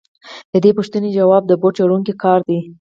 [0.51, 2.59] د دې پوښتنې ځواب د بوټ جوړونکي کار دی